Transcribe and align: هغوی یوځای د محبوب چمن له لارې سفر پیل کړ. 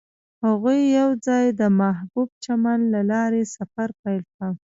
هغوی 0.45 0.79
یوځای 0.99 1.45
د 1.59 1.61
محبوب 1.81 2.29
چمن 2.45 2.79
له 2.93 3.01
لارې 3.11 3.41
سفر 3.55 3.89
پیل 4.01 4.23
کړ. 4.35 4.51